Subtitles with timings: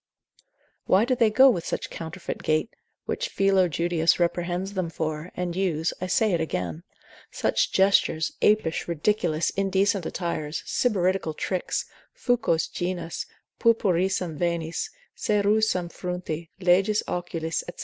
[0.85, 2.71] why do they go with such counterfeit gait,
[3.05, 6.81] which Philo Judeus reprehends them for, and use (I say it again)
[7.29, 11.85] such gestures, apish, ridiculous, indecent attires, sybaritical tricks,
[12.15, 13.27] fucos genis,
[13.59, 17.79] purpurissam venis, cerussam fronti, leges occulis, &c.